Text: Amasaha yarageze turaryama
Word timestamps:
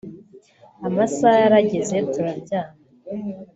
Amasaha 0.87 1.35
yarageze 1.43 1.95
turaryama 2.11 2.75